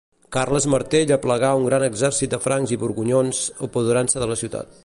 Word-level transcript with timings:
Carles 0.35 0.65
Martell 0.73 1.13
aplegà 1.15 1.51
un 1.59 1.67
gran 1.71 1.87
exèrcit 1.89 2.33
de 2.35 2.41
francs 2.47 2.75
i 2.77 2.81
borgonyons, 2.85 3.47
apoderant-se 3.69 4.25
de 4.27 4.31
la 4.35 4.45
ciutat. 4.45 4.79